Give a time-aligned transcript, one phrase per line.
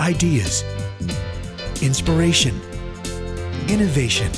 [0.00, 0.62] Ideas,
[1.82, 2.60] inspiration,
[3.68, 4.30] innovation.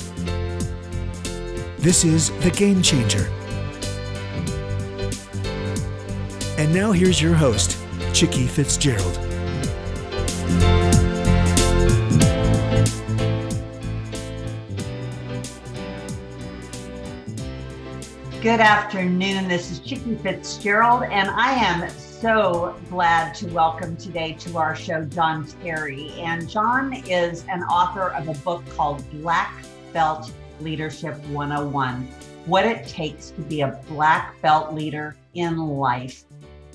[1.78, 3.28] This is The Game Changer.
[6.58, 7.78] And now here's your host,
[8.12, 9.18] Chicke Fitzgerald.
[18.42, 19.48] Good afternoon.
[19.48, 21.90] This is Chicke Fitzgerald, and I am
[22.20, 26.12] so glad to welcome today to our show John Terry.
[26.12, 29.52] And John is an author of a book called Black
[29.92, 32.08] Belt Leadership 101
[32.46, 36.24] What It Takes to Be a Black Belt Leader in Life.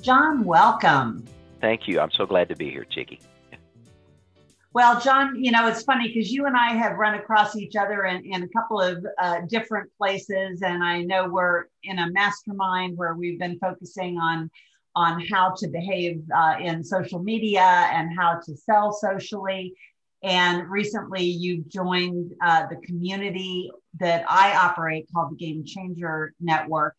[0.03, 1.25] John, welcome.
[1.59, 1.99] Thank you.
[1.99, 3.19] I'm so glad to be here, Chicke.
[4.73, 8.05] Well, John, you know, it's funny because you and I have run across each other
[8.05, 10.61] in, in a couple of uh, different places.
[10.61, 14.51] And I know we're in a mastermind where we've been focusing on
[14.95, 19.73] on how to behave uh, in social media and how to sell socially.
[20.23, 26.95] And recently, you've joined uh, the community that I operate called the Game Changer Network.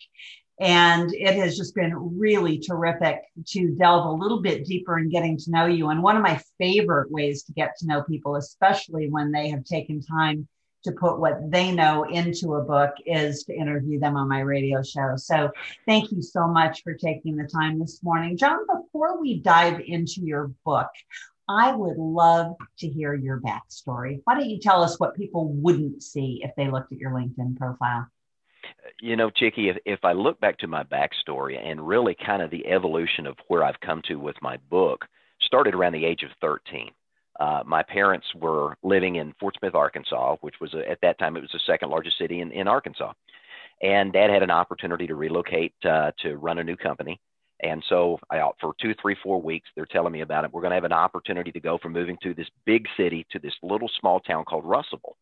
[0.61, 5.36] And it has just been really terrific to delve a little bit deeper in getting
[5.38, 5.88] to know you.
[5.88, 9.64] And one of my favorite ways to get to know people, especially when they have
[9.64, 10.47] taken time
[10.84, 14.83] to put what they know into a book, is to interview them on my radio
[14.83, 15.14] show.
[15.16, 15.50] So
[15.86, 18.36] thank you so much for taking the time this morning.
[18.36, 20.88] John, before we dive into your book,
[21.48, 24.20] I would love to hear your backstory.
[24.25, 27.56] Why don't you tell us what people wouldn't see if they looked at your LinkedIn
[27.56, 28.08] profile?
[29.00, 32.50] you know, Chicke, if, if I look back to my backstory and really kind of
[32.50, 35.06] the evolution of where I've come to with my book,
[35.41, 36.91] started around the age of 13.
[37.41, 41.36] Uh, my parents were living in Fort Smith, Arkansas, which was a, at that time
[41.36, 43.12] it was the second largest city in, in Arkansas.
[43.80, 47.20] And Dad had an opportunity to relocate uh, to run a new company.
[47.64, 50.53] And so, I, for two, three, four weeks, they're telling me about it.
[50.53, 53.38] We're going to have an opportunity to go from moving to this big city to
[53.38, 55.16] this little small town called Russellville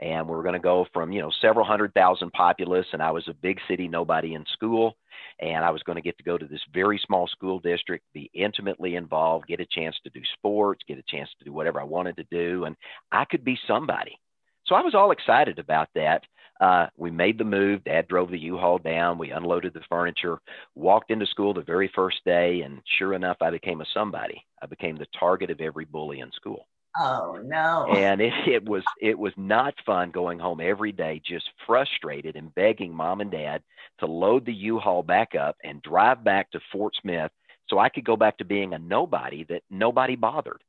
[0.00, 3.10] and we were going to go from you know several hundred thousand populace and i
[3.10, 4.96] was a big city nobody in school
[5.40, 8.30] and i was going to get to go to this very small school district be
[8.34, 11.84] intimately involved get a chance to do sports get a chance to do whatever i
[11.84, 12.76] wanted to do and
[13.12, 14.18] i could be somebody.
[14.66, 16.22] So i was all excited about that.
[16.60, 17.82] Uh, we made the move.
[17.84, 19.16] Dad drove the u-haul down.
[19.16, 20.38] We unloaded the furniture
[20.74, 24.44] walked into school the very first day and sure enough i became a somebody.
[24.62, 26.66] I became the target of every bully in school
[26.98, 27.86] Oh no.
[27.94, 32.54] And it, it was it was not fun going home every day just frustrated and
[32.54, 33.62] begging mom and dad
[34.00, 37.30] to load the U-Haul back up and drive back to Fort Smith
[37.68, 40.62] so I could go back to being a nobody that nobody bothered.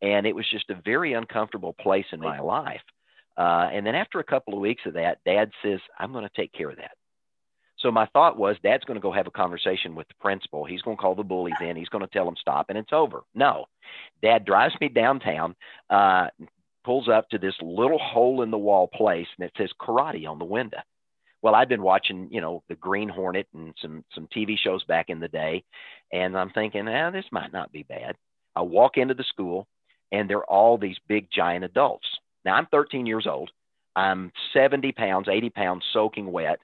[0.00, 2.82] And it was just a very uncomfortable place in my life.
[3.36, 6.30] Uh, and then after a couple of weeks of that, dad says, I'm going to
[6.36, 6.92] take care of that.
[7.82, 10.64] So my thought was, Dad's going to go have a conversation with the principal.
[10.64, 11.76] He's going to call the bullies in.
[11.76, 13.22] He's going to tell them stop, and it's over.
[13.34, 13.66] No,
[14.22, 15.56] Dad drives me downtown,
[15.90, 16.28] uh,
[16.84, 20.38] pulls up to this little hole in the wall place, and it says karate on
[20.38, 20.78] the window.
[21.42, 25.06] Well, I'd been watching, you know, the Green Hornet and some some TV shows back
[25.08, 25.64] in the day,
[26.12, 28.14] and I'm thinking, ah, this might not be bad.
[28.54, 29.66] I walk into the school,
[30.12, 32.06] and they're all these big giant adults.
[32.44, 33.50] Now I'm 13 years old.
[33.96, 36.60] I'm 70 pounds, 80 pounds, soaking wet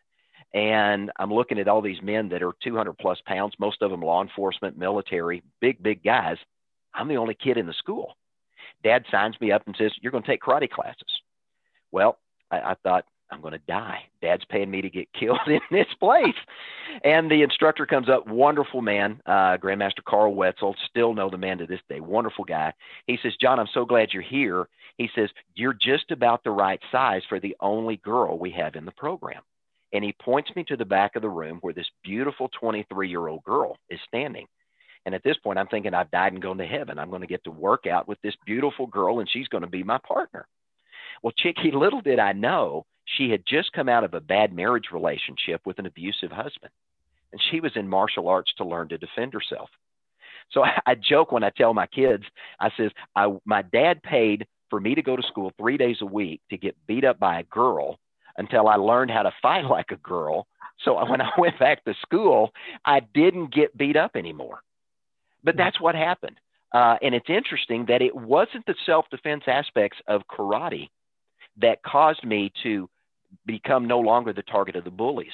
[0.54, 4.00] and I'm looking at all these men that are 200 plus pounds, most of them
[4.00, 6.36] law enforcement, military, big, big guys.
[6.94, 8.16] I'm the only kid in the school.
[8.82, 11.20] Dad signs me up and says, You're going to take karate classes.
[11.92, 12.19] Well,
[12.50, 14.04] I, I thought, I'm going to die.
[14.22, 16.34] Dad's paying me to get killed in this place.
[17.04, 21.59] And the instructor comes up, wonderful man, uh, Grandmaster Carl Wetzel, still know the man
[21.59, 22.72] to this day, wonderful guy.
[23.06, 24.69] He says, John, I'm so glad you're here.
[24.97, 28.86] He says, You're just about the right size for the only girl we have in
[28.86, 29.42] the program
[29.93, 33.28] and he points me to the back of the room where this beautiful 23 year
[33.28, 34.47] old girl is standing.
[35.06, 36.99] And at this point, I'm thinking I've died and gone to heaven.
[36.99, 39.69] I'm going to get to work out with this beautiful girl, and she's going to
[39.71, 40.47] be my partner.
[41.22, 42.84] Well, Chicke, little did I know
[43.16, 46.72] she had just come out of a bad marriage relationship with an abusive husband,
[47.32, 49.71] and she was in martial arts to learn to defend herself.
[50.51, 52.24] So I, I joke when I tell my kids,
[52.60, 56.07] I says, I, my dad paid for me to go to school three days a
[56.07, 57.98] week to get beat up by a girl
[58.38, 60.46] until I learned how to fight like a girl.
[60.84, 62.52] So when I went back to school,
[62.84, 64.60] I didn't get beat up anymore.
[65.44, 65.58] But hmm.
[65.58, 66.38] that's what happened.
[66.72, 70.88] Uh, and it's interesting that it wasn't the self defense aspects of karate
[71.60, 72.88] that caused me to
[73.46, 75.32] become no longer the target of the bullies.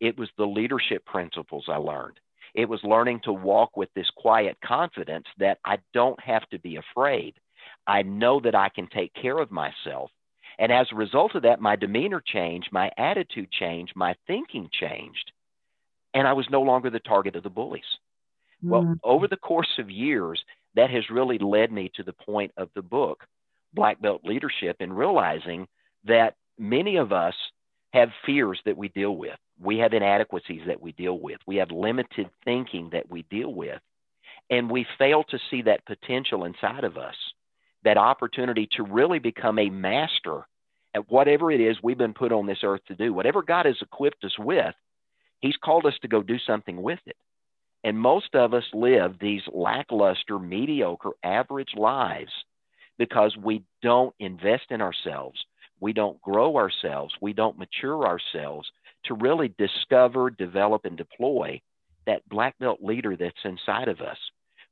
[0.00, 2.18] It was the leadership principles I learned.
[2.54, 6.76] It was learning to walk with this quiet confidence that I don't have to be
[6.76, 7.34] afraid.
[7.86, 10.10] I know that I can take care of myself
[10.58, 15.32] and as a result of that, my demeanor changed, my attitude changed, my thinking changed,
[16.12, 17.82] and I was no longer the target of the bullies.
[18.62, 18.92] Well, mm-hmm.
[19.02, 20.42] over the course of years,
[20.74, 23.24] that has really led me to the point of the book,
[23.72, 25.66] Black Belt Leadership, and realizing
[26.04, 27.34] that many of us
[27.92, 29.36] have fears that we deal with.
[29.60, 31.38] We have inadequacies that we deal with.
[31.46, 33.80] We have limited thinking that we deal with.
[34.50, 37.14] And we fail to see that potential inside of us,
[37.84, 40.46] that opportunity to really become a master
[40.94, 43.12] at whatever it is we've been put on this earth to do.
[43.12, 44.74] Whatever God has equipped us with,
[45.40, 47.16] He's called us to go do something with it.
[47.82, 52.32] And most of us live these lackluster, mediocre, average lives
[52.96, 55.38] because we don't invest in ourselves.
[55.80, 57.12] We don't grow ourselves.
[57.20, 58.66] We don't mature ourselves
[59.04, 61.60] to really discover, develop, and deploy
[62.06, 64.18] that black belt leader that's inside of us,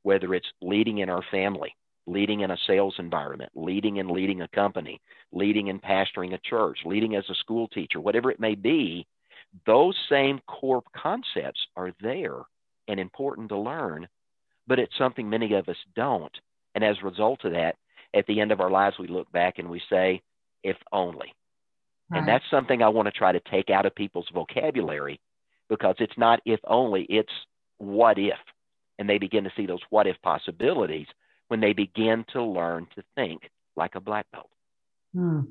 [0.01, 4.47] whether it's leading in our family, leading in a sales environment, leading in leading a
[4.49, 4.99] company,
[5.31, 9.07] leading in pastoring a church, leading as a school teacher, whatever it may be,
[9.65, 12.39] those same core concepts are there
[12.87, 14.07] and important to learn,
[14.67, 16.35] but it's something many of us don't.
[16.75, 17.75] And as a result of that,
[18.13, 20.21] at the end of our lives, we look back and we say,
[20.63, 21.33] if only.
[22.09, 22.19] Right.
[22.19, 25.19] And that's something I want to try to take out of people's vocabulary
[25.69, 27.31] because it's not if only, it's
[27.77, 28.37] what if.
[28.99, 31.07] And they begin to see those what if possibilities
[31.47, 34.49] when they begin to learn to think like a black belt.
[35.13, 35.41] Hmm.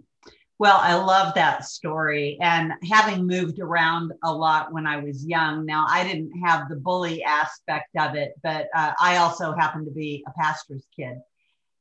[0.58, 2.38] Well, I love that story.
[2.40, 6.76] And having moved around a lot when I was young, now I didn't have the
[6.76, 11.18] bully aspect of it, but uh, I also happened to be a pastor's kid.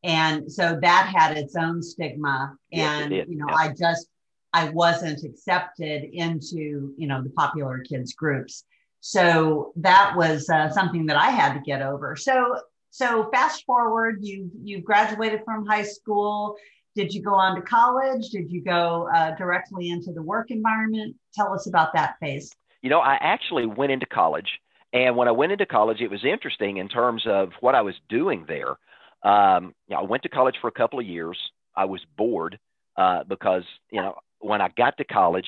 [0.04, 2.56] And so that had its own stigma.
[2.74, 4.08] And, yes, you know, I just,
[4.52, 8.64] I wasn't accepted into, you know, the popular kids groups.
[9.00, 12.16] So that was uh, something that I had to get over.
[12.16, 12.58] So,
[12.92, 16.58] so fast forward, you you graduated from high school
[16.96, 18.30] did you go on to college?
[18.30, 21.16] Did you go uh, directly into the work environment?
[21.34, 22.54] Tell us about that phase.
[22.82, 24.60] You know, I actually went into college.
[24.94, 27.96] And when I went into college, it was interesting in terms of what I was
[28.10, 28.76] doing there.
[29.24, 31.38] Um, you know, I went to college for a couple of years.
[31.76, 32.60] I was bored
[32.98, 35.48] uh, because, you know, when I got to college,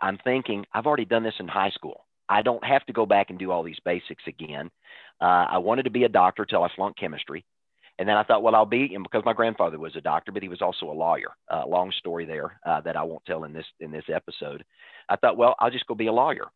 [0.00, 2.04] I'm thinking, I've already done this in high school.
[2.28, 4.70] I don't have to go back and do all these basics again.
[5.20, 7.44] Uh, I wanted to be a doctor till I flunked chemistry.
[7.98, 10.42] And then I thought, well, I'll be, and because my grandfather was a doctor, but
[10.42, 11.36] he was also a lawyer.
[11.48, 14.64] Uh, long story there uh, that I won't tell in this in this episode.
[15.08, 16.46] I thought, well, I'll just go be a lawyer.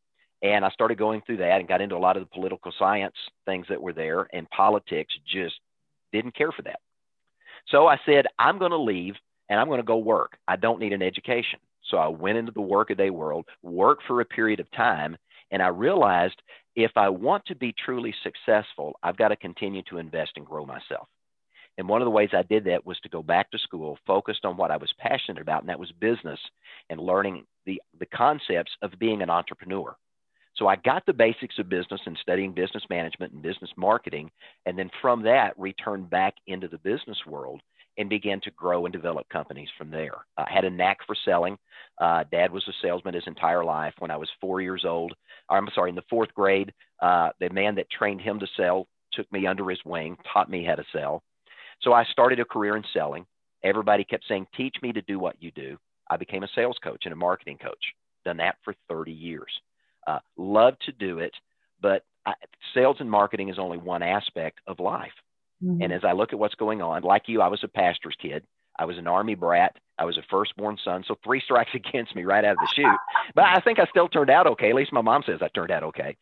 [0.43, 3.15] And I started going through that and got into a lot of the political science
[3.45, 5.57] things that were there, and politics just
[6.13, 6.81] didn't care for that.
[7.69, 9.15] So I said, I'm going to leave
[9.49, 10.39] and I'm going to go work.
[10.47, 11.59] I don't need an education.
[11.91, 15.17] So I went into the workaday world, worked for a period of time,
[15.51, 16.41] and I realized
[16.79, 20.65] if I want to be truly successful, I've got to continue to invest and grow
[20.65, 21.09] myself.
[21.77, 24.45] And one of the ways I did that was to go back to school, focused
[24.45, 26.39] on what I was passionate about, and that was business
[26.89, 29.97] and learning the, the concepts of being an entrepreneur.
[30.55, 34.31] So I got the basics of business and studying business management and business marketing.
[34.65, 37.61] And then from that, returned back into the business world
[37.99, 40.15] and began to grow and develop companies from there.
[40.37, 41.59] I had a knack for selling.
[42.01, 43.93] Uh, Dad was a salesman his entire life.
[43.99, 45.13] When I was four years old,
[45.51, 46.73] I'm sorry, in the fourth grade,
[47.03, 50.65] uh, the man that trained him to sell took me under his wing, taught me
[50.65, 51.23] how to sell.
[51.83, 53.27] So I started a career in selling.
[53.65, 55.77] Everybody kept saying, teach me to do what you do.
[56.09, 57.85] I became a sales coach and a marketing coach.
[58.25, 59.51] Done that for 30 years.
[60.07, 61.33] Uh, love to do it,
[61.83, 62.33] but I,
[62.75, 65.13] sales and marketing is only one aspect of life.
[65.65, 65.83] Mm-hmm.
[65.83, 68.45] And as I look at what's going on, like you, I was a pastor's kid.
[68.79, 69.77] I was an army brat.
[69.99, 71.05] I was a firstborn son.
[71.07, 73.01] So three strikes against me right out of the chute.
[73.35, 74.71] But I think I still turned out okay.
[74.71, 76.17] At least my mom says I turned out okay.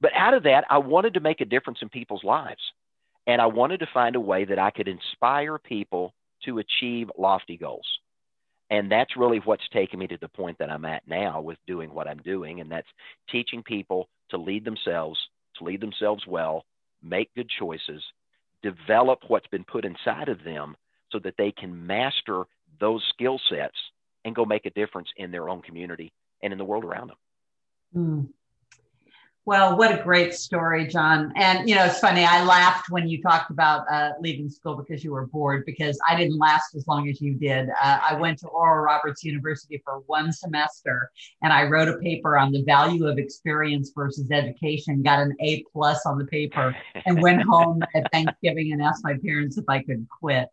[0.00, 2.60] But out of that, I wanted to make a difference in people's lives.
[3.26, 6.14] And I wanted to find a way that I could inspire people
[6.44, 7.86] to achieve lofty goals.
[8.70, 11.92] And that's really what's taken me to the point that I'm at now with doing
[11.92, 12.60] what I'm doing.
[12.60, 12.88] And that's
[13.30, 15.18] teaching people to lead themselves,
[15.56, 16.64] to lead themselves well,
[17.02, 18.02] make good choices,
[18.62, 20.76] develop what's been put inside of them
[21.10, 22.44] so that they can master
[22.80, 23.76] those skill sets
[24.24, 26.12] and go make a difference in their own community
[26.42, 27.16] and in the world around them.
[27.96, 28.28] Mm.
[29.48, 31.32] Well, what a great story, John.
[31.34, 32.22] And, you know, it's funny.
[32.22, 36.16] I laughed when you talked about uh, leaving school because you were bored, because I
[36.16, 37.70] didn't last as long as you did.
[37.82, 42.36] Uh, I went to Oral Roberts University for one semester and I wrote a paper
[42.36, 46.76] on the value of experience versus education, got an A plus on the paper,
[47.06, 50.50] and went home at Thanksgiving and asked my parents if I could quit.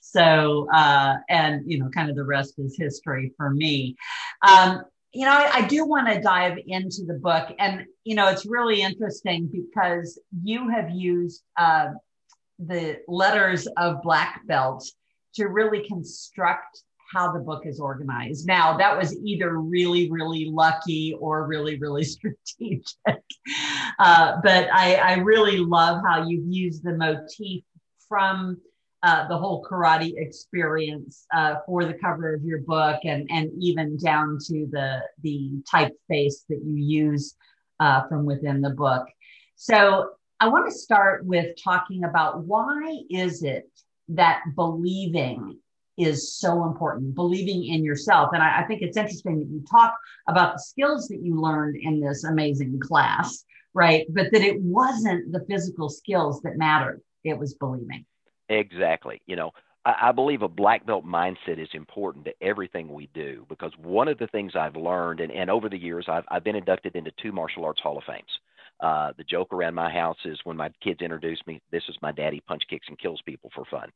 [0.00, 3.94] So, uh, and, you know, kind of the rest is history for me.
[4.42, 8.28] Um, you know, I, I do want to dive into the book, and you know,
[8.28, 11.88] it's really interesting because you have used uh,
[12.58, 14.84] the letters of black belt
[15.34, 18.46] to really construct how the book is organized.
[18.46, 22.86] Now, that was either really, really lucky or really, really strategic.
[23.98, 27.62] Uh, but I, I, really love how you've used the motif
[28.08, 28.56] from
[29.02, 33.96] uh, the whole karate experience uh, for the cover of your book and, and even
[33.96, 37.34] down to the, the typeface that you use
[37.80, 39.06] uh, from within the book.
[39.56, 43.68] So I want to start with talking about why is it
[44.08, 45.58] that believing
[45.98, 48.30] is so important, believing in yourself.
[48.32, 49.94] And I, I, think it's interesting that you talk
[50.28, 53.44] about the skills that you learned in this amazing class,
[53.74, 54.06] right?
[54.08, 58.06] But that it wasn't the physical skills that mattered, it was believing.
[58.52, 59.20] Exactly.
[59.26, 59.52] You know,
[59.84, 64.08] I, I believe a black belt mindset is important to everything we do because one
[64.08, 67.10] of the things I've learned, and, and over the years, I've, I've been inducted into
[67.22, 68.40] two martial arts Hall of Fames.
[68.82, 72.10] Uh, the joke around my house is when my kids introduce me, this is my
[72.10, 73.88] daddy punch kicks and kills people for fun.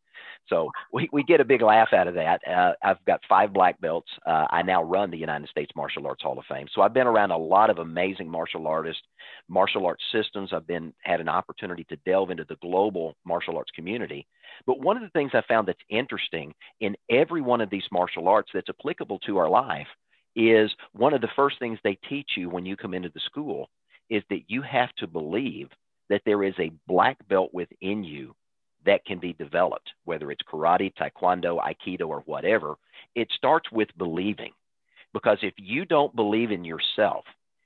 [0.48, 2.40] So we, we get a big laugh out of that.
[2.48, 4.08] Uh, I've got five black belts.
[4.24, 6.68] Uh, I now run the United States Martial Arts Hall of Fame.
[6.72, 9.02] So I've been around a lot of amazing martial artists,
[9.48, 10.50] martial arts systems.
[10.52, 14.24] I've been had an opportunity to delve into the global martial arts community.
[14.66, 18.28] But one of the things I found that's interesting in every one of these martial
[18.28, 19.88] arts that's applicable to our life
[20.36, 23.68] is one of the first things they teach you when you come into the school
[24.10, 25.68] is that you have to believe
[26.08, 28.34] that there is a black belt within you
[28.84, 32.76] that can be developed, whether it's karate, taekwondo, aikido, or whatever.
[33.14, 34.52] It starts with believing.
[35.12, 37.24] Because if you don't believe in yourself,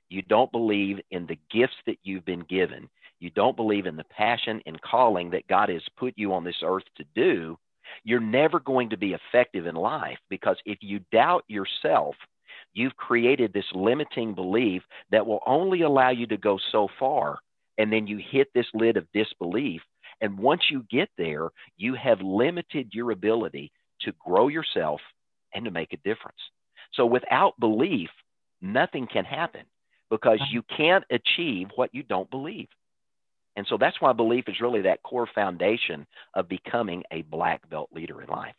[0.08, 4.04] you don't believe in the gifts that you've been given, you don't believe in the
[4.04, 7.58] passion and calling that God has put you on this earth to do,
[8.04, 10.18] you're never going to be effective in life.
[10.28, 12.14] Because if you doubt yourself,
[12.72, 17.38] you've created this limiting belief that will only allow you to go so far.
[17.78, 19.82] And then you hit this lid of disbelief.
[20.20, 23.72] And once you get there, you have limited your ability
[24.02, 25.00] to grow yourself
[25.54, 26.38] and to make a difference.
[26.92, 28.10] So without belief,
[28.60, 29.62] nothing can happen
[30.10, 32.68] because you can't achieve what you don't believe.
[33.56, 37.90] And so that's why belief is really that core foundation of becoming a black belt
[37.92, 38.54] leader in life.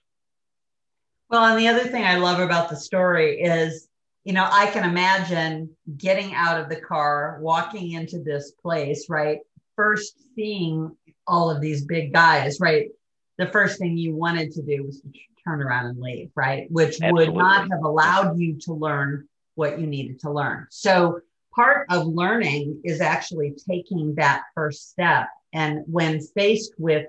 [1.29, 3.87] Well, and the other thing I love about the story is
[4.23, 9.39] you know, I can imagine getting out of the car, walking into this place, right?
[9.75, 12.89] First seeing all of these big guys, right?
[13.37, 15.09] The first thing you wanted to do was to
[15.43, 16.69] turn around and leave, right?
[16.69, 17.29] Which Absolutely.
[17.29, 20.67] would not have allowed you to learn what you needed to learn.
[20.69, 21.21] So
[21.55, 25.27] part of learning is actually taking that first step.
[25.53, 27.07] And when faced with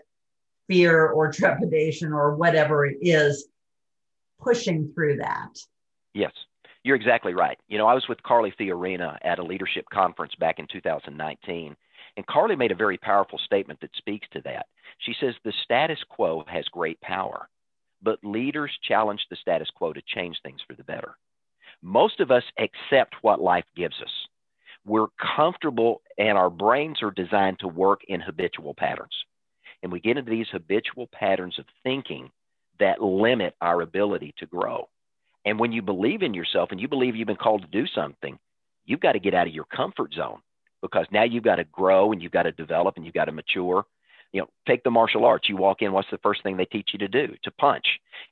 [0.67, 3.49] fear or trepidation or whatever it is,
[4.41, 5.51] pushing through that.
[6.15, 6.33] Yes.
[6.85, 7.59] You're exactly right.
[7.69, 11.77] You know, I was with Carly Fiorina at a leadership conference back in 2019,
[12.17, 14.67] and Carly made a very powerful statement that speaks to that.
[14.99, 17.49] She says, The status quo has great power,
[18.03, 21.17] but leaders challenge the status quo to change things for the better.
[21.83, 24.13] Most of us accept what life gives us.
[24.85, 29.15] We're comfortable, and our brains are designed to work in habitual patterns.
[29.83, 32.31] And we get into these habitual patterns of thinking
[32.81, 34.89] that limit our ability to grow.
[35.45, 38.39] And when you believe in yourself and you believe you've been called to do something,
[38.85, 40.39] you've got to get out of your comfort zone
[40.83, 43.33] because now you've got to grow and you've got to develop and you've got to
[43.33, 43.85] mature.
[44.33, 45.49] You know, take the martial arts.
[45.49, 47.35] You walk in, what's the first thing they teach you to do?
[47.45, 47.85] To punch.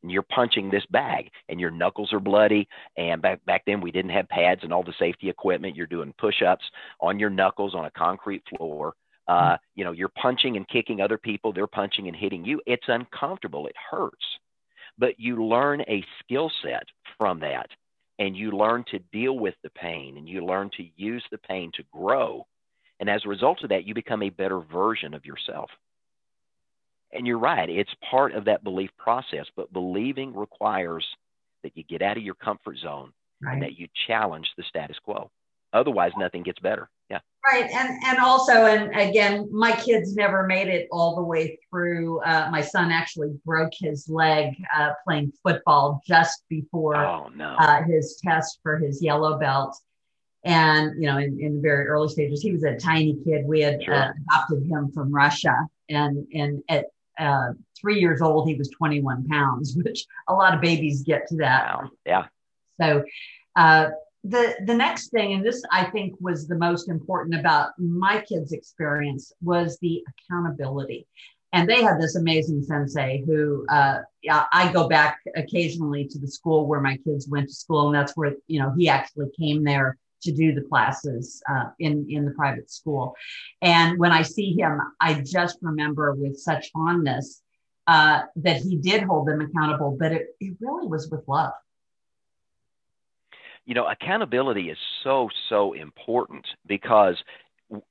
[0.03, 2.69] And you're punching this bag and your knuckles are bloody.
[2.97, 5.77] And back back then we didn't have pads and all the safety equipment.
[5.77, 6.65] You're doing push-ups
[7.01, 8.95] on your knuckles on a concrete floor.
[9.29, 11.53] Uh, you know, you're punching and kicking other people.
[11.53, 12.61] They're punching and hitting you.
[12.67, 13.67] It's uncomfortable.
[13.67, 14.25] It hurts
[15.01, 16.85] but you learn a skill set
[17.17, 17.69] from that
[18.19, 21.73] and you learn to deal with the pain and you learn to use the pain
[21.75, 22.47] to grow.
[23.01, 25.71] And as a result of that, you become a better version of yourself.
[27.13, 31.05] And you're right, it's part of that belief process, but believing requires
[31.63, 33.55] that you get out of your comfort zone right.
[33.55, 35.31] and that you challenge the status quo.
[35.73, 36.91] Otherwise, nothing gets better.
[37.11, 37.21] Yeah.
[37.47, 37.71] Right.
[37.71, 42.21] And and also, and again, my kids never made it all the way through.
[42.21, 47.57] Uh, my son actually broke his leg uh, playing football just before oh, no.
[47.59, 49.77] uh, his test for his yellow belt.
[50.45, 53.45] And you know, in, in the very early stages, he was a tiny kid.
[53.45, 53.95] We had sure.
[53.95, 55.55] Uh, adopted him from Russia,
[55.89, 56.87] and and at
[57.19, 61.37] uh, three years old, he was 21 pounds, which a lot of babies get to
[61.37, 61.65] that.
[61.67, 61.91] Wow.
[62.07, 62.25] Yeah.
[62.81, 63.05] So,
[63.57, 63.91] uh,
[64.25, 68.53] the the next thing and this i think was the most important about my kids
[68.53, 71.07] experience was the accountability
[71.53, 73.99] and they had this amazing sensei who uh,
[74.29, 78.17] i go back occasionally to the school where my kids went to school and that's
[78.17, 82.33] where you know he actually came there to do the classes uh, in in the
[82.33, 83.15] private school
[83.63, 87.43] and when i see him i just remember with such fondness
[87.91, 91.53] uh, that he did hold them accountable, but it, it really was with love.
[93.67, 97.17] You know, accountability is so, so important because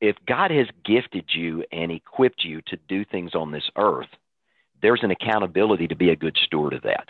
[0.02, 4.10] if God has gifted you and equipped you to do things on this earth,
[4.82, 7.08] there's an accountability to be a good steward of that.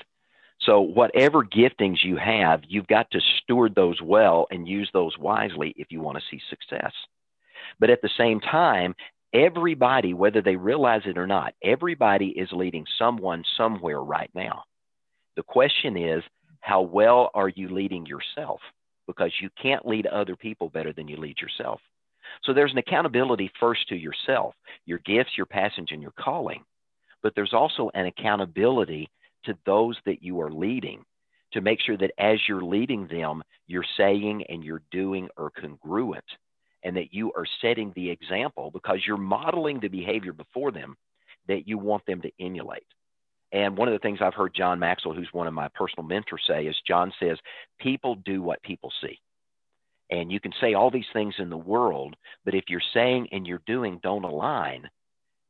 [0.62, 5.74] So, whatever giftings you have, you've got to steward those well and use those wisely
[5.78, 6.92] if you want to see success.
[7.80, 8.94] But at the same time,
[9.34, 14.64] everybody, whether they realize it or not, everybody is leading someone somewhere right now.
[15.38, 16.24] The question is,
[16.62, 18.60] how well are you leading yourself?
[19.08, 21.80] Because you can't lead other people better than you lead yourself.
[22.44, 24.54] So there's an accountability first to yourself,
[24.86, 26.64] your gifts, your passage, and your calling.
[27.24, 29.10] But there's also an accountability
[29.46, 31.04] to those that you are leading
[31.54, 36.24] to make sure that as you're leading them, you're saying and you're doing are congruent
[36.84, 40.96] and that you are setting the example because you're modeling the behavior before them
[41.48, 42.86] that you want them to emulate.
[43.52, 46.44] And one of the things I've heard John Maxwell, who's one of my personal mentors,
[46.48, 47.38] say is John says,
[47.80, 49.20] people do what people see.
[50.12, 52.16] And you can say all these things in the world,
[52.46, 54.90] but if you're saying and you're doing don't align,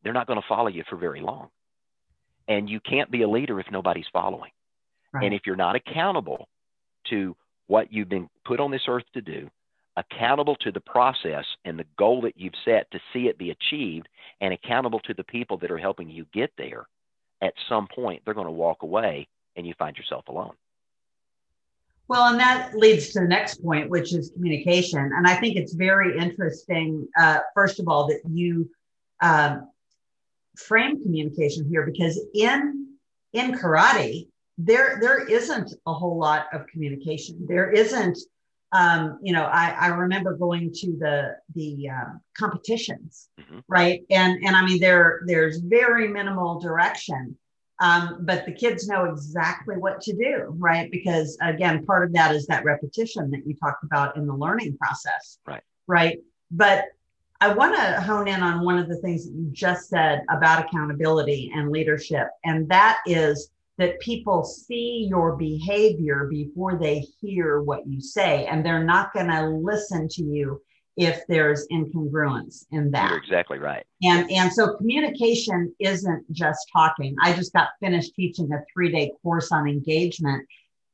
[0.03, 1.49] they're not going to follow you for very long.
[2.47, 4.51] And you can't be a leader if nobody's following.
[5.13, 5.25] Right.
[5.25, 6.47] And if you're not accountable
[7.09, 7.35] to
[7.67, 9.49] what you've been put on this earth to do,
[9.95, 14.07] accountable to the process and the goal that you've set to see it be achieved,
[14.41, 16.87] and accountable to the people that are helping you get there,
[17.41, 20.53] at some point they're going to walk away and you find yourself alone.
[22.07, 25.11] Well, and that leads to the next point, which is communication.
[25.15, 28.69] And I think it's very interesting, uh, first of all, that you
[29.21, 29.69] um,
[30.57, 32.87] frame communication here because in
[33.33, 34.27] in karate,
[34.57, 37.45] there there isn't a whole lot of communication.
[37.47, 38.17] There isn't
[38.71, 43.59] um, you know, I, I remember going to the the um, competitions, mm-hmm.
[43.67, 44.03] right?
[44.09, 47.35] And and I mean, there there's very minimal direction,
[47.79, 50.91] um, but the kids know exactly what to do, right?
[50.91, 54.77] Because again, part of that is that repetition that you talked about in the learning
[54.77, 55.63] process, right?
[55.87, 56.19] Right.
[56.51, 56.85] But
[57.41, 60.65] I want to hone in on one of the things that you just said about
[60.65, 63.49] accountability and leadership, and that is
[63.79, 69.29] that people see your behavior before they hear what you say, and they're not going
[69.29, 70.61] to listen to you
[70.95, 73.09] if there's incongruence in that.
[73.09, 73.85] You're exactly right.
[74.03, 77.15] And and so communication isn't just talking.
[77.21, 80.45] I just got finished teaching a 3-day course on engagement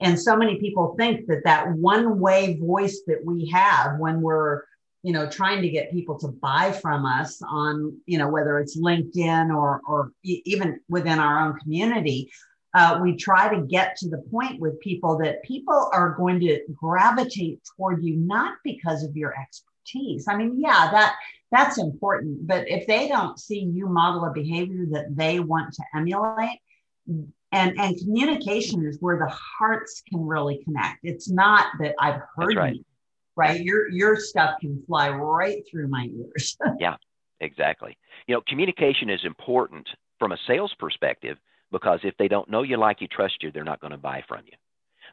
[0.01, 4.63] and so many people think that that one way voice that we have when we're
[5.03, 8.77] you know trying to get people to buy from us on you know whether it's
[8.77, 12.29] linkedin or or even within our own community
[12.75, 16.59] uh, we try to get to the point with people that people are going to
[16.73, 20.27] gravitate toward you not because of your expertise.
[20.27, 21.15] I mean, yeah, that
[21.51, 25.83] that's important, but if they don't see you model a behavior that they want to
[25.95, 26.59] emulate,
[27.07, 30.99] and and communication is where the hearts can really connect.
[31.03, 32.75] It's not that I've heard right.
[32.75, 32.85] you,
[33.37, 33.61] right?
[33.61, 36.57] Your your stuff can fly right through my ears.
[36.79, 36.97] yeah,
[37.39, 37.97] exactly.
[38.27, 39.87] You know, communication is important
[40.19, 41.37] from a sales perspective
[41.71, 44.23] because if they don't know you, like you, trust you, they're not going to buy
[44.27, 44.53] from you.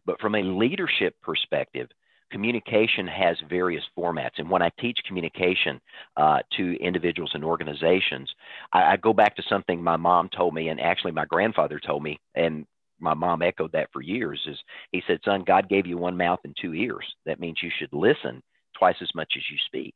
[0.07, 1.89] But from a leadership perspective,
[2.31, 4.39] communication has various formats.
[4.39, 5.81] And when I teach communication
[6.17, 8.31] uh, to individuals and organizations,
[8.73, 12.03] I, I go back to something my mom told me, and actually my grandfather told
[12.03, 12.67] me, and
[12.99, 14.41] my mom echoed that for years.
[14.47, 14.57] Is
[14.93, 17.05] he said, "Son, God gave you one mouth and two ears.
[17.27, 18.43] That means you should listen
[18.79, 19.95] twice as much as you speak."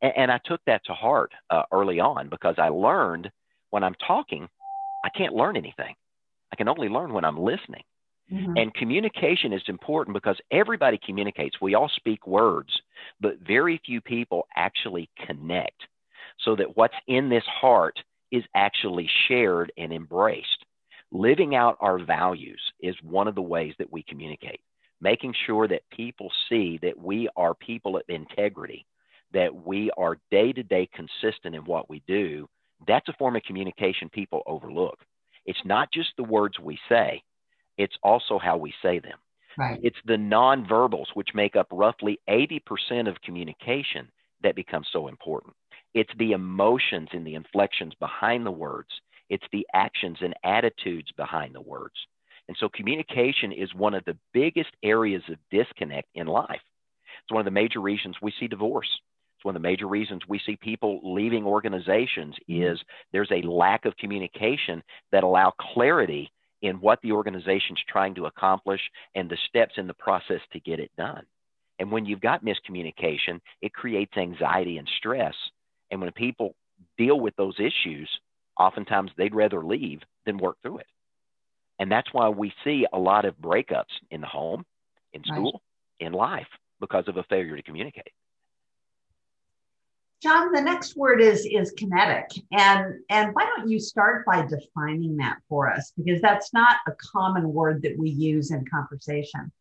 [0.00, 3.30] And, and I took that to heart uh, early on because I learned
[3.70, 4.48] when I'm talking,
[5.06, 5.94] I can't learn anything.
[6.52, 7.84] I can only learn when I'm listening.
[8.32, 8.56] Mm-hmm.
[8.56, 11.60] And communication is important because everybody communicates.
[11.60, 12.70] We all speak words,
[13.20, 15.80] but very few people actually connect
[16.44, 17.96] so that what's in this heart
[18.32, 20.64] is actually shared and embraced.
[21.12, 24.60] Living out our values is one of the ways that we communicate,
[25.00, 28.84] making sure that people see that we are people of integrity,
[29.32, 32.48] that we are day to day consistent in what we do.
[32.86, 34.98] That's a form of communication people overlook.
[35.44, 37.22] It's not just the words we say,
[37.78, 39.18] it's also how we say them.
[39.58, 39.80] Right.
[39.82, 44.10] It's the nonverbals, which make up roughly 80% of communication,
[44.42, 45.54] that becomes so important.
[45.94, 48.90] It's the emotions and the inflections behind the words,
[49.30, 51.94] it's the actions and attitudes behind the words.
[52.48, 56.60] And so communication is one of the biggest areas of disconnect in life.
[57.22, 58.88] It's one of the major reasons we see divorce.
[59.46, 62.64] One of the major reasons we see people leaving organizations mm-hmm.
[62.64, 62.80] is
[63.12, 64.82] there's a lack of communication
[65.12, 66.32] that allow clarity
[66.62, 68.80] in what the organization's trying to accomplish
[69.14, 71.24] and the steps in the process to get it done.
[71.78, 75.36] And when you've got miscommunication, it creates anxiety and stress.
[75.92, 76.56] And when people
[76.98, 78.10] deal with those issues,
[78.58, 80.88] oftentimes they'd rather leave than work through it.
[81.78, 84.66] And that's why we see a lot of breakups in the home,
[85.12, 85.62] in school,
[86.00, 86.08] right.
[86.08, 86.48] in life
[86.80, 88.10] because of a failure to communicate.
[90.22, 95.16] John, the next word is is kinetic, and and why don't you start by defining
[95.18, 99.52] that for us because that's not a common word that we use in conversation.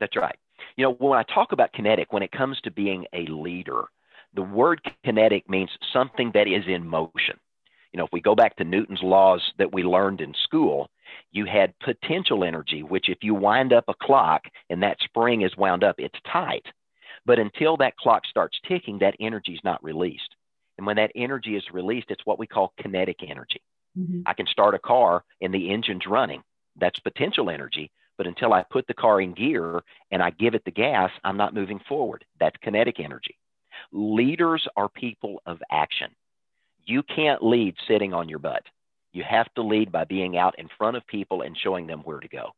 [0.00, 0.36] That's right.
[0.76, 3.84] You know, when I talk about kinetic, when it comes to being a leader,
[4.34, 7.38] the word kinetic means something that is in motion.
[7.92, 10.88] You know, if we go back to Newton's laws that we learned in school,
[11.32, 15.56] you had potential energy, which if you wind up a clock and that spring is
[15.56, 16.66] wound up, it's tight.
[17.30, 20.34] But until that clock starts ticking, that energy is not released.
[20.76, 23.62] And when that energy is released, it's what we call kinetic energy.
[23.96, 24.22] Mm-hmm.
[24.26, 26.42] I can start a car and the engine's running.
[26.74, 27.92] That's potential energy.
[28.18, 31.36] But until I put the car in gear and I give it the gas, I'm
[31.36, 32.24] not moving forward.
[32.40, 33.38] That's kinetic energy.
[33.92, 36.10] Leaders are people of action.
[36.84, 38.64] You can't lead sitting on your butt.
[39.12, 42.18] You have to lead by being out in front of people and showing them where
[42.18, 42.50] to go.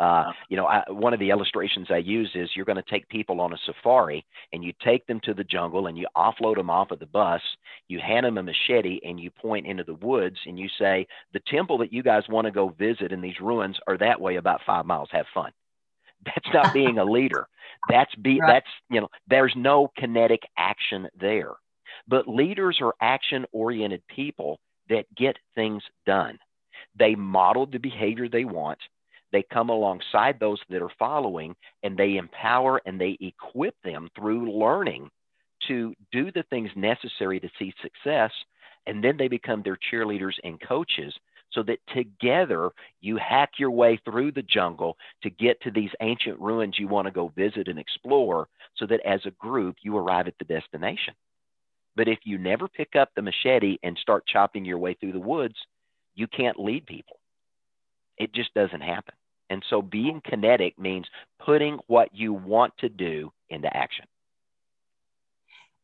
[0.00, 3.08] Uh, you know, I, one of the illustrations I use is you're going to take
[3.08, 6.70] people on a safari and you take them to the jungle and you offload them
[6.70, 7.40] off of the bus.
[7.88, 11.42] You hand them a machete and you point into the woods and you say, the
[11.48, 14.60] temple that you guys want to go visit in these ruins are that way about
[14.64, 15.08] five miles.
[15.12, 15.52] Have fun.
[16.24, 17.46] That's not being a leader.
[17.88, 18.54] That's be right.
[18.54, 21.52] that's you know there's no kinetic action there.
[22.08, 24.58] But leaders are action oriented people
[24.88, 26.38] that get things done.
[26.98, 28.78] They model the behavior they want.
[29.32, 34.58] They come alongside those that are following and they empower and they equip them through
[34.58, 35.10] learning
[35.66, 38.30] to do the things necessary to see success.
[38.86, 41.12] And then they become their cheerleaders and coaches
[41.52, 46.38] so that together you hack your way through the jungle to get to these ancient
[46.38, 50.26] ruins you want to go visit and explore so that as a group you arrive
[50.26, 51.14] at the destination.
[51.96, 55.18] But if you never pick up the machete and start chopping your way through the
[55.18, 55.56] woods,
[56.14, 57.18] you can't lead people.
[58.18, 59.14] It just doesn't happen.
[59.50, 61.06] And so being kinetic means
[61.38, 64.04] putting what you want to do into action.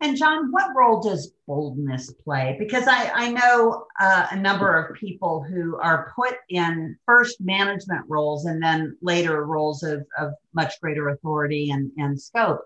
[0.00, 2.56] And John, what role does boldness play?
[2.58, 8.04] Because I, I know uh, a number of people who are put in first management
[8.08, 12.60] roles and then later roles of, of much greater authority and, and scope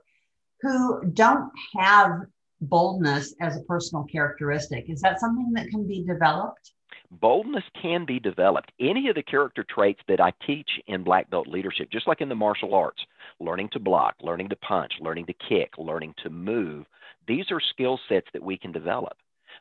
[0.62, 2.22] who don't have
[2.60, 4.88] boldness as a personal characteristic.
[4.88, 6.72] Is that something that can be developed?
[7.10, 8.70] Boldness can be developed.
[8.78, 12.28] Any of the character traits that I teach in black belt leadership, just like in
[12.28, 13.02] the martial arts,
[13.40, 16.84] learning to block, learning to punch, learning to kick, learning to move,
[17.26, 19.16] these are skill sets that we can develop.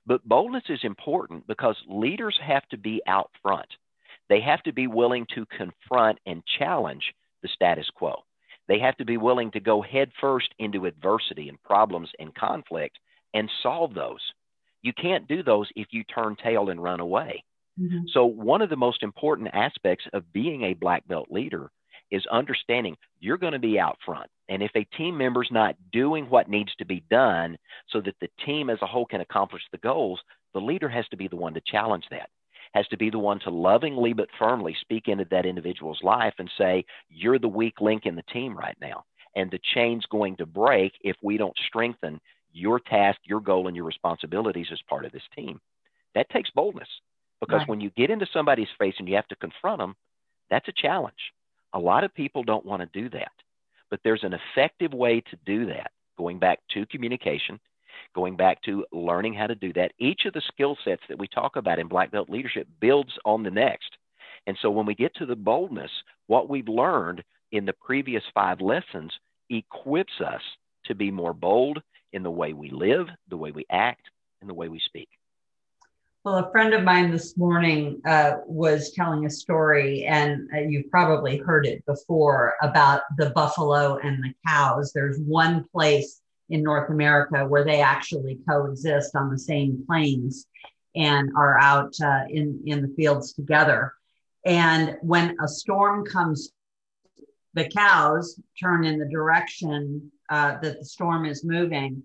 [0.05, 3.67] But boldness is important because leaders have to be out front.
[4.29, 8.23] They have to be willing to confront and challenge the status quo.
[8.67, 12.99] They have to be willing to go headfirst into adversity and problems and conflict
[13.33, 14.19] and solve those.
[14.81, 17.43] You can't do those if you turn tail and run away.
[17.79, 18.05] Mm-hmm.
[18.11, 21.69] So, one of the most important aspects of being a black belt leader
[22.09, 24.29] is understanding you're going to be out front.
[24.49, 27.57] And if a team member's not doing what needs to be done
[27.89, 30.19] so that the team as a whole can accomplish the goals,
[30.53, 32.29] the leader has to be the one to challenge that
[32.73, 36.49] has to be the one to lovingly but firmly speak into that individual's life and
[36.57, 39.03] say, You're the weak link in the team right now.
[39.35, 42.19] And the chain's going to break if we don't strengthen
[42.51, 45.60] your task, your goal, and your responsibilities as part of this team.
[46.15, 46.88] That takes boldness
[47.39, 47.69] because right.
[47.69, 49.95] when you get into somebody's face and you have to confront them,
[50.49, 51.33] that's a challenge.
[51.73, 53.31] A lot of people don't want to do that,
[53.89, 55.91] but there's an effective way to do that.
[56.17, 57.60] Going back to communication,
[58.15, 59.91] going back to learning how to do that.
[59.99, 63.43] Each of the skill sets that we talk about in black belt leadership builds on
[63.43, 63.97] the next.
[64.47, 65.91] And so when we get to the boldness,
[66.27, 69.12] what we've learned in the previous five lessons
[69.49, 70.41] equips us
[70.86, 71.81] to be more bold
[72.17, 74.10] in the way we live, the way we act,
[74.41, 75.08] and the way we speak.
[76.25, 80.89] Well, a friend of mine this morning uh, was telling a story, and uh, you've
[80.89, 84.91] probably heard it before about the buffalo and the cows.
[84.91, 90.47] There's one place in North America where they actually coexist on the same plains
[90.95, 93.93] and are out uh, in, in the fields together.
[94.43, 96.51] And when a storm comes,
[97.53, 102.03] the cows turn in the direction uh, that the storm is moving.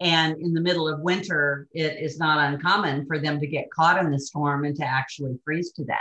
[0.00, 4.04] And in the middle of winter, it is not uncommon for them to get caught
[4.04, 5.98] in the storm and to actually freeze to death.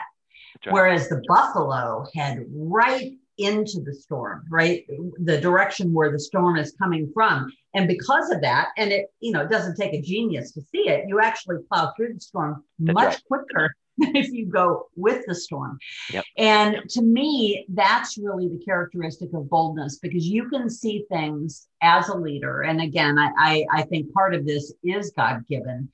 [0.66, 0.74] Right.
[0.74, 4.86] Whereas the buffalo head right into the storm, right?
[5.20, 7.52] The direction where the storm is coming from.
[7.74, 10.90] And because of that, and it, you know, it doesn't take a genius to see
[10.90, 13.24] it, you actually plow through the storm That's much right.
[13.26, 15.78] quicker if you go with the storm.
[16.12, 16.24] Yep.
[16.38, 22.10] And to me, that's really the characteristic of boldness because you can see things as
[22.10, 22.62] a leader.
[22.62, 25.90] And again, I, I, I think part of this is God given.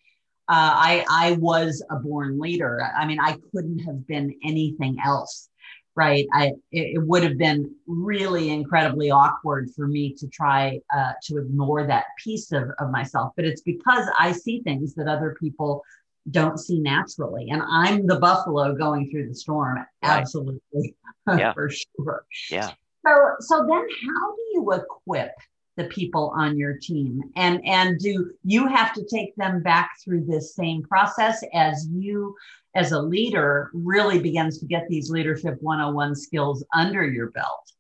[0.50, 2.82] Uh, I, I was a born leader.
[2.98, 5.50] I mean, I couldn't have been anything else,
[5.96, 6.26] right?
[6.34, 11.38] I, it, it would have been really incredibly awkward for me to try uh, to
[11.40, 13.34] ignore that piece of, of myself.
[13.36, 15.84] But it's because I see things that other people
[16.32, 17.50] don't see naturally.
[17.50, 19.78] And I'm the buffalo going through the storm.
[19.78, 19.88] Right.
[20.04, 20.96] Absolutely.
[21.28, 21.52] Yeah.
[21.52, 22.24] for sure.
[22.50, 22.72] Yeah.
[23.06, 25.34] So, so then how do you equip
[25.78, 30.26] the people on your team and and do you have to take them back through
[30.26, 32.36] this same process as you
[32.76, 37.72] as a leader really begins to get these leadership 101 skills under your belt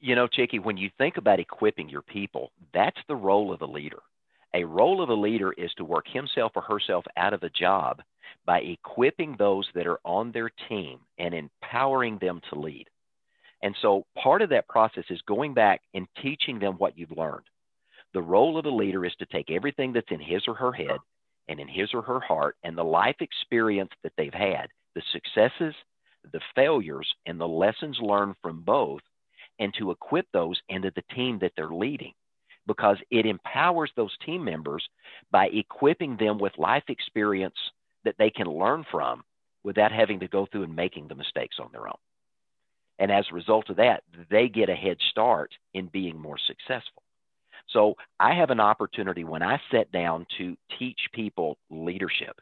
[0.00, 3.66] you know chicke when you think about equipping your people that's the role of a
[3.66, 4.00] leader
[4.54, 8.02] a role of a leader is to work himself or herself out of a job
[8.44, 12.88] by equipping those that are on their team and empowering them to lead
[13.62, 17.44] and so part of that process is going back and teaching them what you've learned.
[18.12, 20.98] The role of a leader is to take everything that's in his or her head
[21.48, 25.74] and in his or her heart and the life experience that they've had, the successes,
[26.32, 29.00] the failures, and the lessons learned from both,
[29.58, 32.12] and to equip those into the team that they're leading
[32.66, 34.84] because it empowers those team members
[35.30, 37.56] by equipping them with life experience
[38.04, 39.22] that they can learn from
[39.64, 41.98] without having to go through and making the mistakes on their own.
[42.98, 47.02] And as a result of that, they get a head start in being more successful.
[47.70, 52.40] So I have an opportunity when I sit down to teach people leadership.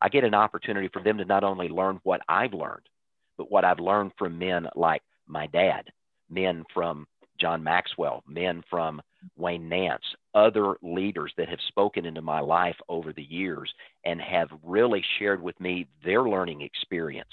[0.00, 2.86] I get an opportunity for them to not only learn what I've learned,
[3.38, 5.90] but what I've learned from men like my dad,
[6.28, 7.06] men from
[7.44, 9.02] John Maxwell, men from
[9.36, 10.02] Wayne Nance,
[10.34, 13.70] other leaders that have spoken into my life over the years
[14.06, 17.28] and have really shared with me their learning experience,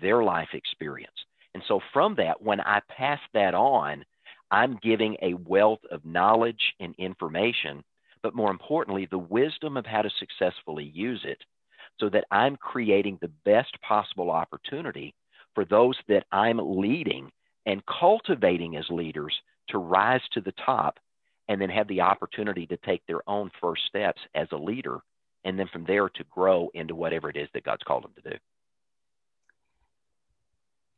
[0.00, 1.16] their life experience.
[1.54, 4.04] And so from that, when I pass that on,
[4.52, 7.82] I'm giving a wealth of knowledge and information,
[8.22, 11.42] but more importantly, the wisdom of how to successfully use it
[11.98, 15.12] so that I'm creating the best possible opportunity
[15.56, 17.32] for those that I'm leading
[17.66, 19.34] and cultivating as leaders
[19.68, 20.98] to rise to the top
[21.48, 25.00] and then have the opportunity to take their own first steps as a leader
[25.44, 28.30] and then from there to grow into whatever it is that God's called them to
[28.30, 28.36] do.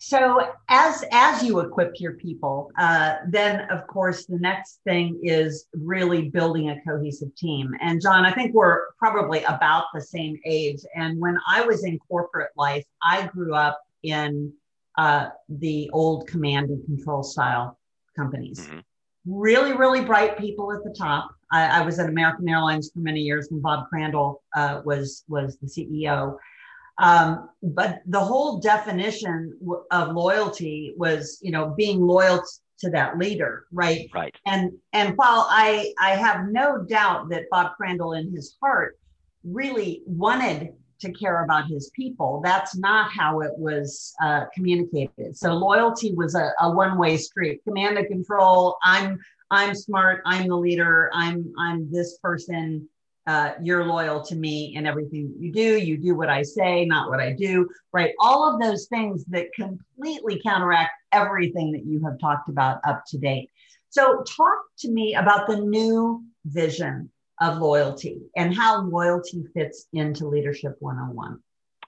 [0.01, 5.67] So as as you equip your people uh, then of course the next thing is
[5.75, 7.75] really building a cohesive team.
[7.81, 10.81] And john i think we're probably about the same age.
[10.95, 14.53] And when i was in corporate life i grew up in
[14.97, 17.79] uh, the old command and control style
[18.19, 18.79] companies mm-hmm.
[19.27, 23.21] really really bright people at the top I, I, was at american airlines for many
[23.21, 26.37] years when bob crandall uh, was was the ceo
[26.99, 29.57] um, but the whole definition
[29.93, 32.43] of loyalty was, you know, being loyal
[32.81, 34.09] to that leader, right?
[34.13, 34.35] Right.
[34.47, 38.99] And and while I I have no doubt that Bob Crandall in his heart
[39.45, 45.37] really wanted to care about his people, that's not how it was uh, communicated.
[45.37, 47.63] So loyalty was a, a one way street.
[47.65, 48.77] Command and control.
[48.83, 49.19] I'm
[49.51, 50.23] I'm smart.
[50.27, 51.11] I'm the leader.
[51.15, 52.89] I'm I'm this person
[53.29, 55.77] uh, you're loyal to me in everything you do.
[55.77, 58.15] You do what I say, not what I do, right?
[58.21, 63.19] All of those things that completely counteract everything that you have talked about up to
[63.19, 63.51] date.
[63.91, 70.27] So, talk to me about the new vision of loyalty and how loyalty fits into
[70.27, 71.41] Leadership 101.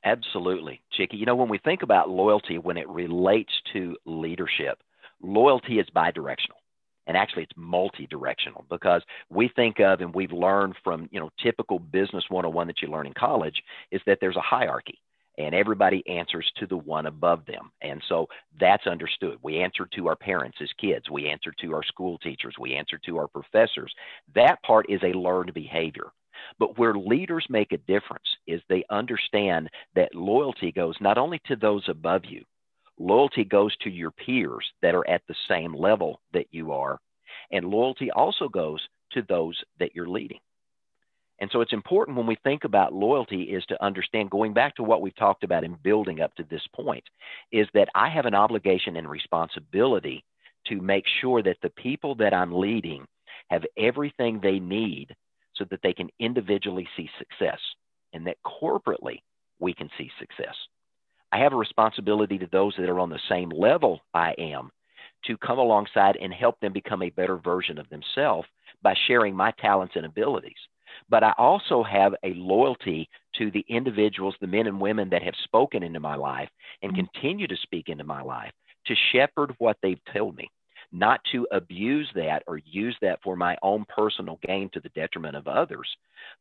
[0.05, 1.13] Absolutely, Chicke.
[1.13, 4.79] You know, when we think about loyalty, when it relates to leadership,
[5.21, 6.61] loyalty is bidirectional
[7.07, 11.79] and actually it's multi-directional because we think of and we've learned from you know typical
[11.79, 14.99] business 101 that you learn in college is that there's a hierarchy
[15.41, 17.71] and everybody answers to the one above them.
[17.83, 18.27] And so
[18.61, 19.39] that's understood.
[19.43, 21.11] We answer to our parents as kids.
[21.11, 22.55] We answer to our school teachers.
[22.59, 23.93] We answer to our professors.
[24.35, 26.13] That part is a learned behavior.
[26.59, 31.57] But where leaders make a difference is they understand that loyalty goes not only to
[31.57, 32.45] those above you
[33.01, 37.01] Loyalty goes to your peers that are at the same level that you are.
[37.51, 40.39] And loyalty also goes to those that you're leading.
[41.41, 44.83] And so it's important when we think about loyalty is to understand going back to
[44.83, 47.05] what we've talked about in building up to this point
[47.51, 50.23] is that I have an obligation and responsibility
[50.67, 53.07] to make sure that the people that I'm leading
[53.49, 55.17] have everything they need
[55.55, 57.59] so that they can individually see success
[58.13, 59.23] and that corporately
[59.59, 60.55] we can see success.
[61.33, 64.71] I have a responsibility to those that are on the same level I am
[65.27, 68.49] to come alongside and help them become a better version of themselves
[68.83, 70.57] by sharing my talents and abilities.
[71.09, 75.35] But I also have a loyalty to the individuals, the men and women that have
[75.45, 76.49] spoken into my life
[76.83, 77.05] and mm-hmm.
[77.05, 78.53] continue to speak into my life
[78.87, 80.51] to shepherd what they've told me,
[80.93, 85.37] not to abuse that or use that for my own personal gain to the detriment
[85.37, 85.89] of others,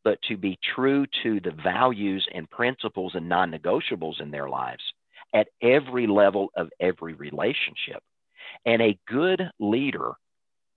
[0.03, 4.83] but to be true to the values and principles and non negotiables in their lives
[5.33, 8.01] at every level of every relationship.
[8.65, 10.13] And a good leader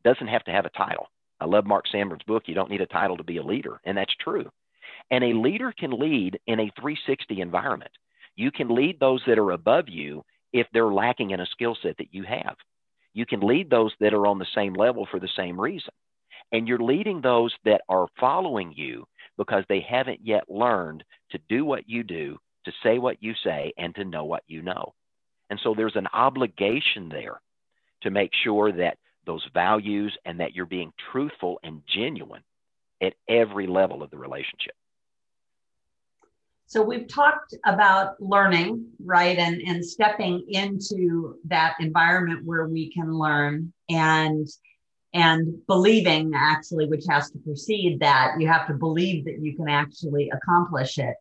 [0.04, 1.06] doesn't have to have a title.
[1.42, 3.80] I love Mark Sanborn's book, You Don't Need a Title to Be a Leader.
[3.84, 4.48] And that's true.
[5.10, 7.90] And a leader can lead in a 360 environment.
[8.36, 11.96] You can lead those that are above you if they're lacking in a skill set
[11.98, 12.54] that you have.
[13.12, 15.92] You can lead those that are on the same level for the same reason.
[16.52, 21.02] And you're leading those that are following you because they haven't yet learned
[21.32, 24.62] to do what you do, to say what you say, and to know what you
[24.62, 24.94] know.
[25.50, 27.40] And so there's an obligation there
[28.02, 32.42] to make sure that those values and that you're being truthful and genuine
[33.00, 34.74] at every level of the relationship.
[36.66, 43.12] So we've talked about learning, right, and and stepping into that environment where we can
[43.12, 44.48] learn and
[45.12, 48.36] and believing actually, which has to precede that.
[48.38, 51.14] You have to believe that you can actually accomplish it.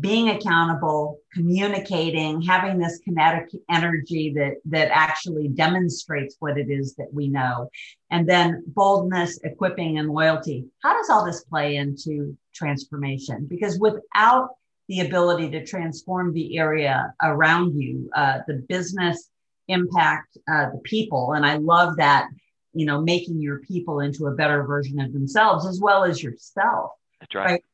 [0.00, 7.12] Being accountable, communicating, having this kinetic energy that that actually demonstrates what it is that
[7.12, 7.68] we know,
[8.10, 10.64] and then boldness, equipping, and loyalty.
[10.82, 13.46] How does all this play into transformation?
[13.46, 14.50] Because without
[14.88, 19.30] the ability to transform the area around you, uh, the business
[19.68, 21.32] impact, uh, the people.
[21.32, 22.28] And I love that,
[22.72, 26.92] you know, making your people into a better version of themselves as well as yourself.
[27.20, 27.44] That's right.
[27.44, 27.64] right?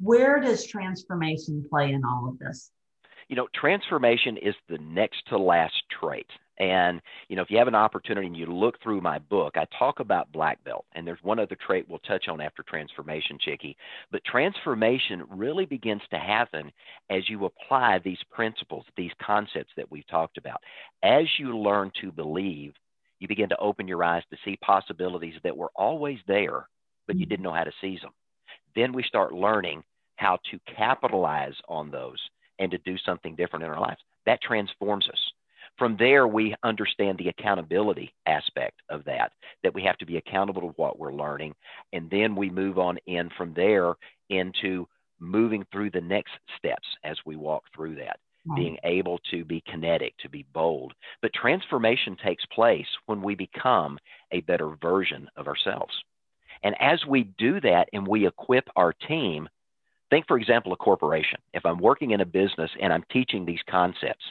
[0.00, 2.70] Where does transformation play in all of this?
[3.28, 6.26] You know, transformation is the next to last trait.
[6.58, 9.66] And, you know, if you have an opportunity and you look through my book, I
[9.78, 10.86] talk about black belt.
[10.94, 13.76] And there's one other trait we'll touch on after transformation, Chicke.
[14.10, 16.72] But transformation really begins to happen
[17.10, 20.60] as you apply these principles, these concepts that we've talked about.
[21.02, 22.72] As you learn to believe,
[23.20, 26.68] you begin to open your eyes to see possibilities that were always there,
[27.06, 27.30] but you mm-hmm.
[27.30, 28.12] didn't know how to seize them.
[28.74, 29.82] Then we start learning
[30.16, 32.18] how to capitalize on those
[32.58, 34.00] and to do something different in our lives.
[34.26, 35.32] That transforms us.
[35.78, 40.62] From there, we understand the accountability aspect of that, that we have to be accountable
[40.62, 41.54] to what we're learning.
[41.92, 43.94] And then we move on in from there
[44.28, 44.88] into
[45.20, 48.56] moving through the next steps as we walk through that, right.
[48.56, 50.94] being able to be kinetic, to be bold.
[51.22, 53.98] But transformation takes place when we become
[54.32, 55.92] a better version of ourselves.
[56.62, 59.48] And as we do that and we equip our team,
[60.10, 61.38] think, for example, a corporation.
[61.52, 64.24] If I'm working in a business and I'm teaching these concepts,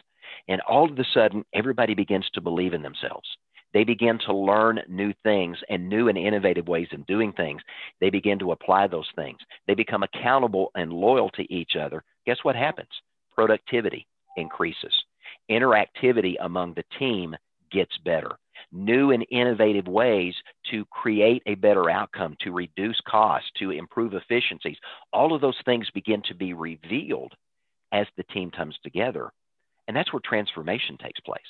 [0.47, 3.27] and all of a sudden, everybody begins to believe in themselves.
[3.73, 7.61] They begin to learn new things and new and innovative ways of doing things.
[7.99, 9.39] They begin to apply those things.
[9.67, 12.03] They become accountable and loyal to each other.
[12.25, 12.89] Guess what happens?
[13.35, 14.93] Productivity increases.
[15.51, 17.35] Interactivity among the team
[17.71, 18.31] gets better.
[18.71, 20.33] New and innovative ways
[20.71, 24.77] to create a better outcome, to reduce costs, to improve efficiencies.
[25.13, 27.33] All of those things begin to be revealed
[27.91, 29.31] as the team comes together.
[29.87, 31.41] And that's where transformation takes place.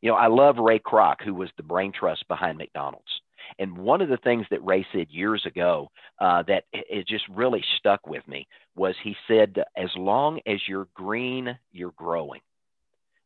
[0.00, 3.20] You know, I love Ray Kroc, who was the brain trust behind McDonald's.
[3.58, 7.64] And one of the things that Ray said years ago uh, that it just really
[7.78, 12.40] stuck with me was he said, as long as you're green, you're growing.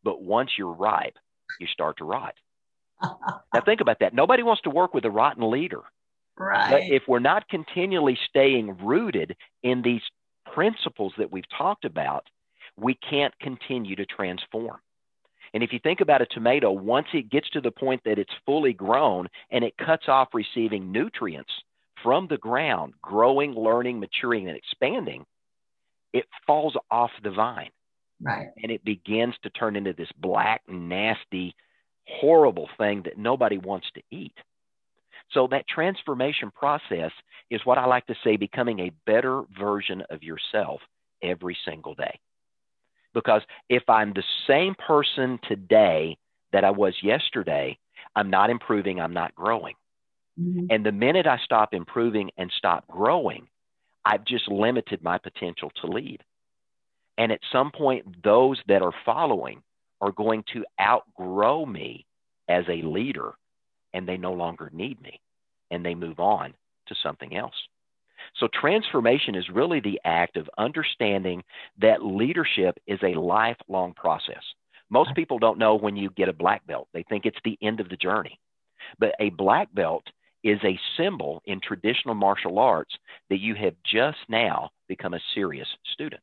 [0.02, 1.16] But once you're ripe,
[1.61, 2.35] you start to rot.
[3.55, 4.15] now, think about that.
[4.15, 5.83] Nobody wants to work with a rotten leader.
[6.39, 6.71] Right.
[6.71, 10.03] But if we're not continually staying rooted in these
[10.53, 12.25] principles that we've talked about,
[12.77, 14.79] we can't continue to transform.
[15.55, 18.33] And if you think about a tomato, once it gets to the point that it's
[18.45, 21.51] fully grown and it cuts off receiving nutrients
[22.03, 25.25] from the ground, growing, learning, maturing, and expanding,
[26.13, 27.71] it falls off the vine.
[28.21, 28.49] Right.
[28.63, 31.55] And it begins to turn into this black, nasty,
[32.09, 34.35] horrible thing that nobody wants to eat.
[35.33, 37.12] So that transformation process
[37.51, 40.81] is what I like to say becoming a better version of yourself
[41.23, 42.18] every single day.
[43.14, 46.16] Because if I'm the same person today
[46.53, 47.79] that I was yesterday,
[48.14, 49.75] I'm not improving, I'm not growing.
[50.40, 50.66] Mm-hmm.
[50.71, 53.49] And the minute I stop improving and stop growing,
[54.05, 56.23] I've just limited my potential to lead.
[57.18, 59.62] And at some point, those that are following
[60.01, 62.07] are going to outgrow me
[62.49, 63.33] as a leader
[63.93, 65.21] and they no longer need me
[65.71, 66.55] and they move on
[66.87, 67.55] to something else.
[68.37, 71.42] So, transformation is really the act of understanding
[71.81, 74.42] that leadership is a lifelong process.
[74.90, 77.81] Most people don't know when you get a black belt, they think it's the end
[77.81, 78.38] of the journey.
[78.99, 80.05] But a black belt
[80.44, 82.94] is a symbol in traditional martial arts
[83.29, 86.23] that you have just now become a serious student.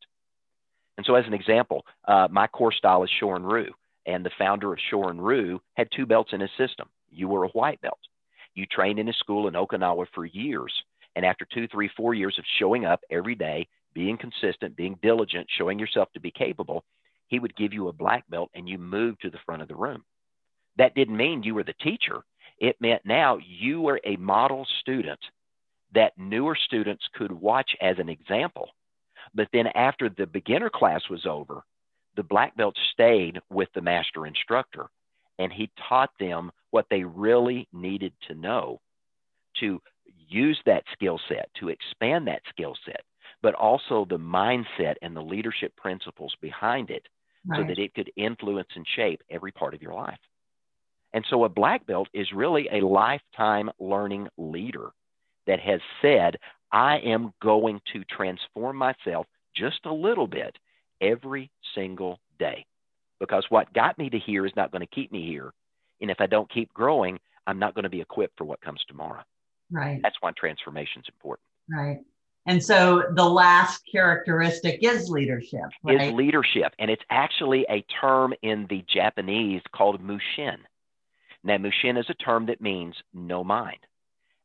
[0.97, 3.71] And so, as an example, uh, my core style is Shorin Ryu,
[4.05, 7.49] and the founder of Shorin Ryu had two belts in his system you were a
[7.49, 7.99] white belt.
[8.53, 10.73] You trained in a school in Okinawa for years.
[11.15, 15.47] And after two, three, four years of showing up every day, being consistent, being diligent,
[15.57, 16.83] showing yourself to be capable,
[17.27, 19.75] he would give you a black belt and you moved to the front of the
[19.75, 20.03] room.
[20.77, 22.21] That didn't mean you were the teacher.
[22.59, 25.19] It meant now you were a model student
[25.93, 28.69] that newer students could watch as an example.
[29.33, 31.63] But then after the beginner class was over,
[32.15, 34.89] the black belt stayed with the master instructor
[35.37, 38.79] and he taught them what they really needed to know
[39.59, 39.81] to
[40.27, 43.01] use that skill set, to expand that skill set,
[43.41, 47.03] but also the mindset and the leadership principles behind it
[47.47, 47.59] right.
[47.59, 50.19] so that it could influence and shape every part of your life.
[51.13, 54.89] And so a black belt is really a lifetime learning leader
[55.47, 56.37] that has said,
[56.71, 60.57] I am going to transform myself just a little bit
[61.01, 62.65] every single day.
[63.19, 65.53] Because what got me to here is not going to keep me here.
[66.01, 68.83] And if I don't keep growing, I'm not going to be equipped for what comes
[68.87, 69.21] tomorrow.
[69.71, 69.99] Right.
[70.03, 71.47] That's why transformation is important.
[71.69, 71.99] Right.
[72.47, 75.65] And so the last characteristic is leadership.
[75.83, 76.09] Right?
[76.09, 76.73] Is leadership.
[76.77, 80.57] And it's actually a term in the Japanese called mushin.
[81.43, 83.79] Now, mushin is a term that means no mind.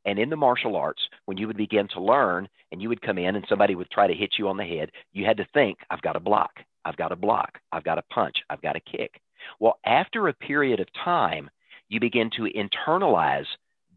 [0.04, 3.18] And in the martial arts, when you would begin to learn and you would come
[3.18, 5.78] in and somebody would try to hit you on the head, you had to think,
[5.90, 6.52] I've got to block,
[6.84, 9.20] I've got to block, I've got to punch, I've got to kick.
[9.58, 11.50] Well, after a period of time,
[11.88, 13.46] you begin to internalize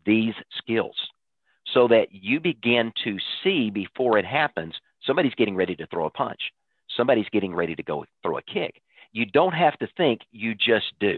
[0.06, 0.95] these skills
[1.74, 4.74] so that you begin to see before it happens
[5.06, 6.39] somebody's getting ready to throw a punch,
[6.97, 8.82] somebody's getting ready to go throw a kick.
[9.12, 11.18] You don't have to think, you just do.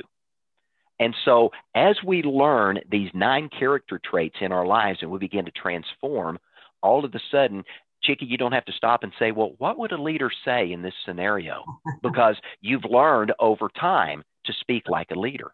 [0.99, 5.45] And so, as we learn these nine character traits in our lives and we begin
[5.45, 6.39] to transform,
[6.81, 7.63] all of a sudden,
[8.03, 10.81] Chicke, you don't have to stop and say, well, what would a leader say in
[10.81, 11.63] this scenario?
[12.03, 15.51] Because you've learned over time to speak like a leader.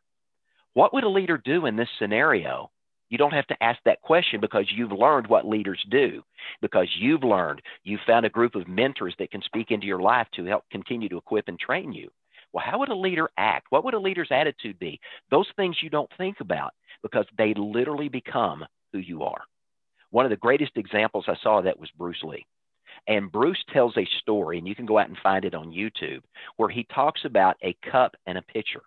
[0.74, 2.70] What would a leader do in this scenario?
[3.10, 6.24] You don't have to ask that question because you've learned what leaders do,
[6.62, 10.28] because you've learned, you've found a group of mentors that can speak into your life
[10.36, 12.10] to help continue to equip and train you.
[12.54, 13.68] Well, how would a leader act?
[13.70, 15.00] What would a leader's attitude be?
[15.30, 19.42] Those things you don't think about because they literally become who you are.
[20.10, 22.46] One of the greatest examples I saw that was Bruce Lee.
[23.08, 26.22] And Bruce tells a story, and you can go out and find it on YouTube,
[26.58, 28.82] where he talks about a cup and a pitcher.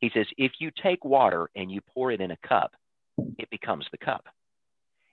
[0.00, 2.72] He says, if you take water and you pour it in a cup,
[3.38, 4.26] it becomes the cup.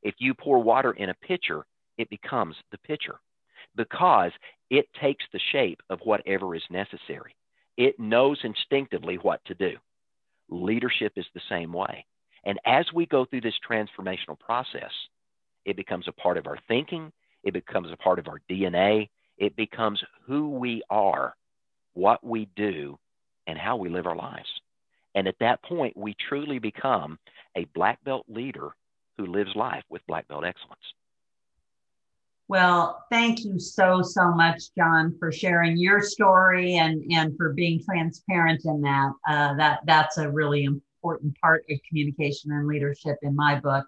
[0.03, 1.65] If you pour water in a pitcher,
[1.97, 3.15] it becomes the pitcher
[3.75, 4.31] because
[4.69, 7.33] it takes the shape of whatever is necessary.
[7.77, 9.73] It knows instinctively what to do.
[10.49, 12.05] Leadership is the same way.
[12.45, 14.91] And as we go through this transformational process,
[15.65, 17.11] it becomes a part of our thinking,
[17.43, 21.35] it becomes a part of our DNA, it becomes who we are,
[21.93, 22.97] what we do,
[23.47, 24.47] and how we live our lives.
[25.15, 27.17] And at that point, we truly become
[27.55, 28.69] a black belt leader
[29.17, 30.81] who lives life with black belt excellence.
[32.47, 37.81] Well, thank you so, so much, John, for sharing your story and, and for being
[37.83, 39.11] transparent in that.
[39.27, 43.85] Uh, that that's a really important part of communication and leadership in my book.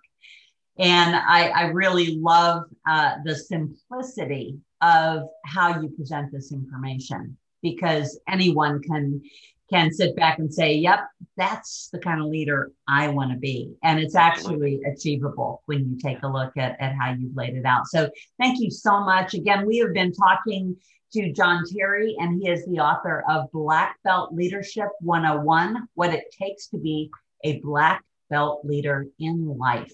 [0.80, 8.20] And I, I really love uh, the simplicity of how you present this information because
[8.28, 9.22] anyone can
[9.70, 13.74] can sit back and say, yep, that's the kind of leader I want to be.
[13.84, 17.66] And it's actually achievable when you take a look at, at how you've laid it
[17.66, 17.88] out.
[17.88, 18.10] So
[18.40, 19.34] thank you so much.
[19.34, 20.76] Again, we have been talking
[21.14, 26.26] to John Terry, and he is the author of Black Belt Leadership 101 What It
[26.40, 27.10] Takes to Be
[27.44, 29.94] a Black Belt Leader in Life.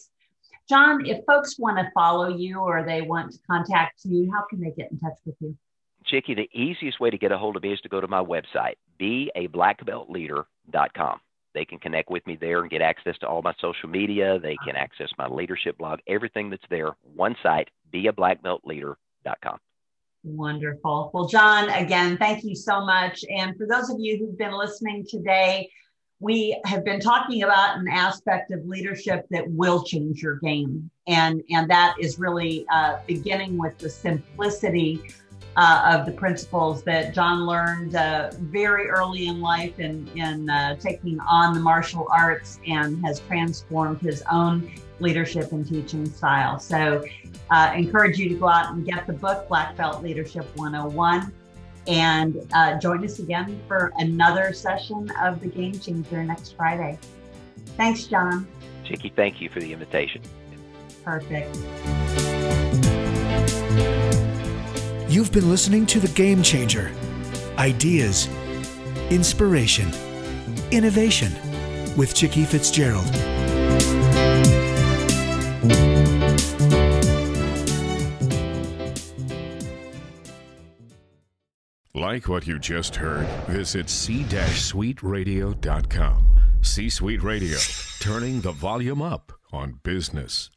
[0.70, 4.62] John, if folks want to follow you or they want to contact you, how can
[4.62, 5.56] they get in touch with you?
[6.06, 8.24] Chicke, the easiest way to get a hold of me is to go to my
[8.24, 11.20] website, beablackbeltleader.com.
[11.54, 14.40] They can connect with me there and get access to all my social media.
[14.40, 16.96] They can access my leadership blog, everything that's there.
[17.16, 19.60] One site, beablackbeltleader.com.
[20.24, 21.12] Wonderful.
[21.14, 23.24] Well, John, again, thank you so much.
[23.30, 25.70] And for those of you who've been listening today,
[26.20, 30.90] we have been talking about an aspect of leadership that will change your game.
[31.08, 35.02] And, and that is really uh, beginning with the simplicity
[35.56, 40.76] uh, of the principles that John learned uh, very early in life in, in uh,
[40.78, 46.60] taking on the martial arts and has transformed his own leadership and teaching style.
[46.60, 47.04] So,
[47.52, 51.32] uh, encourage you to go out and get the book, Black Belt Leadership 101,
[51.88, 56.98] and uh, join us again for another session of The Game Changer next Friday.
[57.78, 58.48] Thanks, John.
[58.84, 60.22] Chicke, thank you for the invitation.
[61.04, 61.54] Perfect.
[65.14, 66.92] You've been listening to The Game Changer
[67.60, 68.28] Ideas,
[69.12, 69.88] Inspiration,
[70.72, 71.32] Innovation
[71.96, 73.06] with Chicke Fitzgerald.
[81.94, 86.26] Like what you just heard, visit c-suiteradio.com.
[86.64, 87.60] C Suite Radio,
[88.00, 90.50] turning the volume up on business.